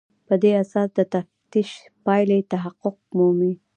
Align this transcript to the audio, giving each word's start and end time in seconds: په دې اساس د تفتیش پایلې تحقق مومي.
په 0.27 0.33
دې 0.43 0.51
اساس 0.63 0.89
د 0.97 0.99
تفتیش 1.13 1.69
پایلې 2.05 2.39
تحقق 2.51 2.97
مومي. 3.17 3.53